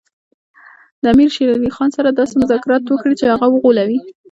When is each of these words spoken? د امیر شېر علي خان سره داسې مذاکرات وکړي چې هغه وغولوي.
د 1.01 1.03
امیر 1.13 1.29
شېر 1.35 1.49
علي 1.55 1.71
خان 1.75 1.89
سره 1.97 2.09
داسې 2.09 2.35
مذاکرات 2.43 2.83
وکړي 2.85 3.15
چې 3.19 3.25
هغه 3.33 3.47
وغولوي. 3.49 3.99